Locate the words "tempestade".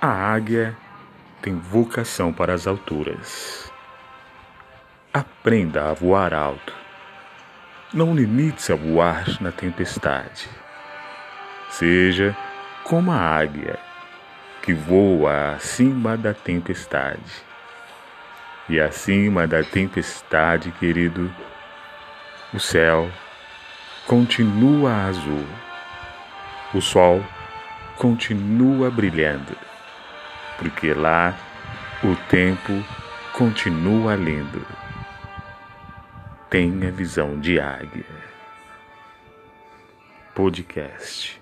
9.50-10.48, 16.32-17.42, 19.64-20.70